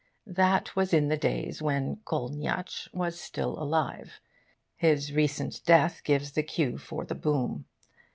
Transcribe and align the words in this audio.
That 0.25 0.75
was 0.75 0.95
in 0.95 1.09
the 1.09 1.15
days 1.15 1.61
when 1.61 1.97
Kolniyatsch 2.05 2.91
was 2.91 3.19
still 3.21 3.51
alive. 3.61 4.19
His 4.75 5.13
recent 5.13 5.61
death 5.63 6.01
gives 6.03 6.31
the 6.31 6.41
cue 6.41 6.79
for 6.79 7.05
the 7.05 7.13
boom. 7.13 7.65